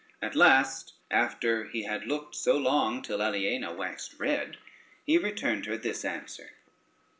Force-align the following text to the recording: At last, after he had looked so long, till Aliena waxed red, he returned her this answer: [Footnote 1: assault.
At 0.19 0.35
last, 0.35 0.93
after 1.11 1.65
he 1.65 1.83
had 1.83 2.07
looked 2.07 2.33
so 2.35 2.57
long, 2.57 3.03
till 3.03 3.21
Aliena 3.21 3.71
waxed 3.71 4.19
red, 4.19 4.57
he 5.05 5.19
returned 5.19 5.67
her 5.67 5.77
this 5.77 6.03
answer: 6.03 6.45
[Footnote 6.55 6.57
1: 6.63 6.73
assault. 6.73 6.99